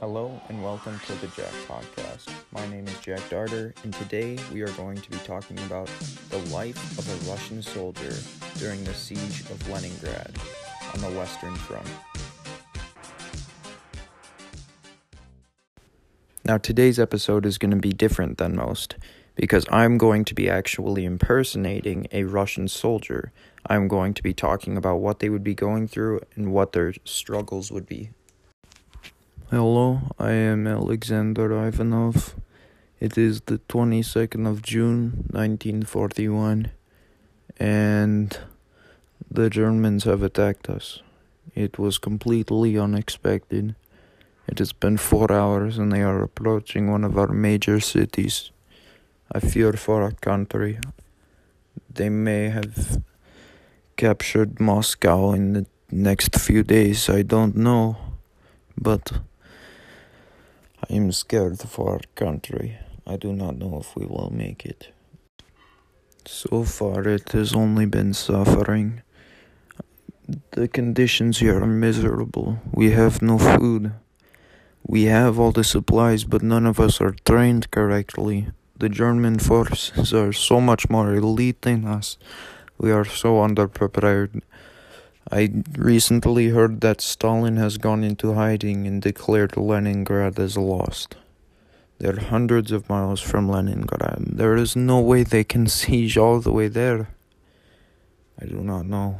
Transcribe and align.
Hello 0.00 0.40
and 0.48 0.62
welcome 0.62 1.00
to 1.06 1.12
the 1.14 1.28
Jack 1.28 1.52
Podcast. 1.68 2.28
My 2.50 2.66
name 2.66 2.86
is 2.88 2.98
Jack 2.98 3.20
Darter, 3.30 3.72
and 3.84 3.94
today 3.94 4.36
we 4.52 4.60
are 4.62 4.70
going 4.72 4.96
to 4.96 5.10
be 5.10 5.16
talking 5.18 5.56
about 5.60 5.88
the 6.30 6.38
life 6.52 6.98
of 6.98 7.08
a 7.08 7.30
Russian 7.30 7.62
soldier 7.62 8.12
during 8.58 8.82
the 8.82 8.92
siege 8.92 9.42
of 9.42 9.68
Leningrad 9.70 10.32
on 10.94 11.00
the 11.00 11.16
Western 11.16 11.54
Front. 11.54 11.88
Now, 16.44 16.58
today's 16.58 16.98
episode 16.98 17.46
is 17.46 17.56
going 17.56 17.70
to 17.70 17.76
be 17.76 17.92
different 17.92 18.38
than 18.38 18.56
most 18.56 18.96
because 19.36 19.64
I'm 19.70 19.96
going 19.96 20.24
to 20.24 20.34
be 20.34 20.50
actually 20.50 21.04
impersonating 21.04 22.08
a 22.10 22.24
Russian 22.24 22.66
soldier. 22.66 23.32
I'm 23.66 23.86
going 23.86 24.12
to 24.14 24.22
be 24.24 24.34
talking 24.34 24.76
about 24.76 24.96
what 24.96 25.20
they 25.20 25.30
would 25.30 25.44
be 25.44 25.54
going 25.54 25.86
through 25.86 26.20
and 26.34 26.52
what 26.52 26.72
their 26.72 26.94
struggles 27.04 27.70
would 27.70 27.86
be. 27.86 28.10
Hello, 29.50 30.00
I 30.18 30.32
am 30.32 30.66
Alexander 30.66 31.52
Ivanov. 31.66 32.34
It 32.98 33.18
is 33.18 33.42
the 33.42 33.58
22nd 33.68 34.48
of 34.48 34.62
June, 34.62 35.26
1941, 35.32 36.70
and 37.58 38.38
the 39.30 39.50
Germans 39.50 40.04
have 40.04 40.22
attacked 40.22 40.70
us. 40.70 41.02
It 41.54 41.78
was 41.78 41.98
completely 41.98 42.78
unexpected. 42.78 43.76
It 44.48 44.58
has 44.60 44.72
been 44.72 44.96
four 44.96 45.30
hours 45.30 45.76
and 45.76 45.92
they 45.92 46.02
are 46.02 46.22
approaching 46.22 46.90
one 46.90 47.04
of 47.04 47.18
our 47.18 47.28
major 47.28 47.80
cities. 47.80 48.50
I 49.30 49.40
fear 49.40 49.74
for 49.74 50.02
our 50.02 50.12
country. 50.12 50.78
They 51.92 52.08
may 52.08 52.48
have 52.48 53.02
captured 53.98 54.58
Moscow 54.58 55.32
in 55.32 55.52
the 55.52 55.66
next 55.90 56.34
few 56.40 56.62
days, 56.62 57.10
I 57.10 57.20
don't 57.20 57.56
know. 57.56 57.98
But 58.76 59.12
I 60.90 60.94
am 60.94 61.12
scared 61.12 61.60
for 61.60 61.92
our 61.92 62.00
country. 62.14 62.76
I 63.06 63.16
do 63.16 63.32
not 63.32 63.56
know 63.56 63.78
if 63.80 63.96
we 63.96 64.04
will 64.04 64.30
make 64.30 64.66
it. 64.66 64.92
So 66.26 66.64
far, 66.64 67.08
it 67.08 67.32
has 67.32 67.54
only 67.54 67.86
been 67.86 68.12
suffering. 68.12 69.00
The 70.50 70.68
conditions 70.68 71.38
here 71.38 71.62
are 71.62 71.66
miserable. 71.66 72.58
We 72.72 72.90
have 72.90 73.22
no 73.22 73.38
food. 73.38 73.92
We 74.86 75.04
have 75.04 75.38
all 75.38 75.52
the 75.52 75.64
supplies, 75.64 76.24
but 76.24 76.42
none 76.42 76.66
of 76.66 76.78
us 76.78 77.00
are 77.00 77.16
trained 77.24 77.70
correctly. 77.70 78.48
The 78.76 78.90
German 78.90 79.38
forces 79.38 80.12
are 80.12 80.32
so 80.32 80.60
much 80.60 80.90
more 80.90 81.14
elite 81.14 81.62
than 81.62 81.86
us. 81.86 82.18
We 82.76 82.90
are 82.90 83.06
so 83.06 83.36
underprepared. 83.36 84.42
I 85.30 85.50
recently 85.76 86.48
heard 86.48 86.80
that 86.82 87.00
Stalin 87.00 87.56
has 87.56 87.78
gone 87.78 88.04
into 88.04 88.34
hiding 88.34 88.86
and 88.86 89.00
declared 89.00 89.56
Leningrad 89.56 90.38
as 90.38 90.56
lost. 90.56 91.16
They're 91.98 92.20
hundreds 92.20 92.72
of 92.72 92.88
miles 92.88 93.20
from 93.20 93.48
Leningrad. 93.48 94.36
There 94.36 94.56
is 94.56 94.76
no 94.76 95.00
way 95.00 95.22
they 95.22 95.44
can 95.44 95.66
siege 95.78 96.18
all 96.18 96.40
the 96.40 96.52
way 96.52 96.68
there. 96.68 97.08
I 98.40 98.46
do 98.46 98.60
not 98.60 98.86
know. 98.86 99.18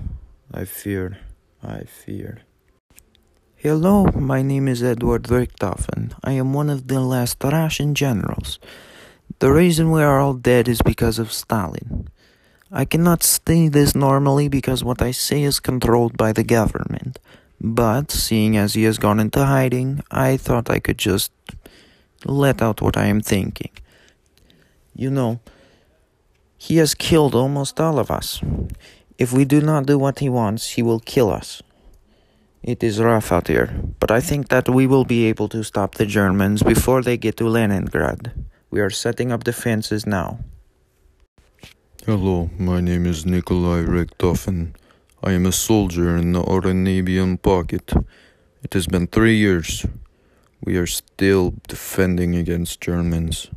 I 0.52 0.64
fear. 0.64 1.18
I 1.62 1.84
fear. 1.84 2.42
Hello, 3.56 4.04
my 4.14 4.42
name 4.42 4.68
is 4.68 4.82
Edward 4.82 5.22
Richthofen. 5.24 6.12
I 6.22 6.32
am 6.32 6.52
one 6.52 6.68
of 6.68 6.88
the 6.88 7.00
last 7.00 7.42
Russian 7.42 7.94
generals. 7.94 8.58
The 9.38 9.50
reason 9.50 9.90
we 9.90 10.02
are 10.02 10.20
all 10.20 10.34
dead 10.34 10.68
is 10.68 10.82
because 10.82 11.18
of 11.18 11.32
Stalin. 11.32 12.08
I 12.70 12.84
cannot 12.84 13.22
say 13.22 13.68
this 13.68 13.94
normally 13.94 14.48
because 14.48 14.82
what 14.82 15.02
I 15.02 15.10
say 15.10 15.42
is 15.42 15.60
controlled 15.60 16.16
by 16.16 16.32
the 16.32 16.44
government. 16.44 17.18
But, 17.60 18.10
seeing 18.10 18.56
as 18.56 18.74
he 18.74 18.84
has 18.84 18.98
gone 18.98 19.20
into 19.20 19.44
hiding, 19.44 20.02
I 20.10 20.36
thought 20.36 20.70
I 20.70 20.80
could 20.80 20.98
just 20.98 21.30
let 22.24 22.60
out 22.60 22.82
what 22.82 22.96
I 22.96 23.06
am 23.06 23.20
thinking. 23.20 23.70
You 24.94 25.10
know, 25.10 25.40
he 26.56 26.76
has 26.76 26.94
killed 26.94 27.34
almost 27.34 27.80
all 27.80 27.98
of 27.98 28.10
us. 28.10 28.40
If 29.18 29.32
we 29.32 29.44
do 29.44 29.60
not 29.60 29.86
do 29.86 29.98
what 29.98 30.18
he 30.18 30.28
wants, 30.28 30.70
he 30.70 30.82
will 30.82 31.00
kill 31.00 31.30
us. 31.30 31.62
It 32.62 32.82
is 32.82 32.98
rough 32.98 33.30
out 33.30 33.48
here, 33.48 33.74
but 34.00 34.10
I 34.10 34.20
think 34.20 34.48
that 34.48 34.68
we 34.68 34.86
will 34.86 35.04
be 35.04 35.26
able 35.26 35.48
to 35.50 35.62
stop 35.62 35.94
the 35.94 36.06
Germans 36.06 36.62
before 36.62 37.02
they 37.02 37.18
get 37.18 37.36
to 37.36 37.48
Leningrad. 37.48 38.32
We 38.70 38.80
are 38.80 38.90
setting 38.90 39.30
up 39.30 39.44
defenses 39.44 40.06
now. 40.06 40.38
Hello, 42.06 42.50
my 42.58 42.82
name 42.82 43.06
is 43.06 43.24
Nikolai 43.24 43.82
Richthofen. 43.82 44.74
I 45.22 45.32
am 45.32 45.46
a 45.46 45.52
soldier 45.52 46.18
in 46.18 46.32
the 46.32 46.42
Oranienbaum 46.42 47.40
pocket. 47.40 47.94
It 48.62 48.74
has 48.74 48.86
been 48.86 49.06
three 49.06 49.36
years. 49.38 49.86
We 50.62 50.76
are 50.76 50.86
still 50.86 51.54
defending 51.66 52.36
against 52.36 52.82
Germans. 52.82 53.48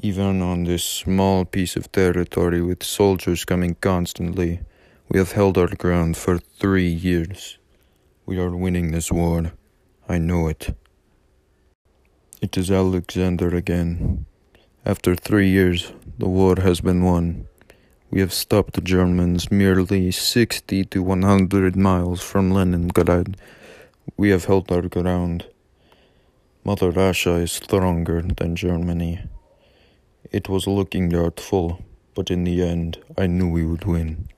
Even 0.00 0.42
on 0.42 0.64
this 0.64 0.82
small 0.82 1.44
piece 1.44 1.76
of 1.76 1.92
territory 1.92 2.60
with 2.62 2.82
soldiers 2.82 3.44
coming 3.44 3.76
constantly, 3.76 4.62
we 5.08 5.20
have 5.20 5.30
held 5.30 5.56
our 5.56 5.68
ground 5.68 6.16
for 6.16 6.38
three 6.38 6.88
years. 6.88 7.58
We 8.26 8.40
are 8.40 8.56
winning 8.56 8.90
this 8.90 9.12
war. 9.12 9.52
I 10.08 10.18
know 10.18 10.48
it. 10.48 10.76
It 12.42 12.58
is 12.58 12.72
Alexander 12.72 13.54
again. 13.54 14.26
After 14.86 15.16
three 15.16 15.48
years, 15.48 15.92
the 16.16 16.28
war 16.28 16.54
has 16.62 16.80
been 16.80 17.02
won. 17.02 17.48
We 18.08 18.20
have 18.20 18.32
stopped 18.32 18.74
the 18.74 18.80
Germans 18.80 19.50
merely 19.50 20.12
60 20.12 20.84
to 20.84 21.02
100 21.02 21.74
miles 21.74 22.22
from 22.22 22.52
Leningrad. 22.52 23.36
We 24.16 24.30
have 24.30 24.44
held 24.44 24.70
our 24.70 24.82
ground. 24.82 25.46
Mother 26.62 26.92
Russia 26.92 27.32
is 27.32 27.50
stronger 27.50 28.22
than 28.22 28.54
Germany. 28.54 29.22
It 30.30 30.48
was 30.48 30.68
looking 30.68 31.08
doubtful, 31.08 31.82
but 32.14 32.30
in 32.30 32.44
the 32.44 32.62
end, 32.62 33.02
I 33.18 33.26
knew 33.26 33.50
we 33.50 33.66
would 33.66 33.86
win. 33.86 34.28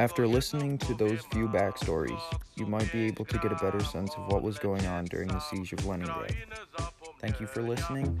After 0.00 0.26
listening 0.26 0.76
to 0.78 0.94
those 0.94 1.20
few 1.30 1.46
backstories, 1.46 2.20
you 2.56 2.66
might 2.66 2.90
be 2.90 3.06
able 3.06 3.26
to 3.26 3.38
get 3.38 3.52
a 3.52 3.62
better 3.62 3.82
sense 3.84 4.12
of 4.16 4.26
what 4.26 4.42
was 4.42 4.58
going 4.58 4.86
on 4.86 5.04
during 5.04 5.28
the 5.28 5.38
siege 5.38 5.72
of 5.72 5.86
Leningrad. 5.86 6.34
Thank 7.20 7.38
you 7.38 7.46
for 7.46 7.62
listening. 7.62 8.20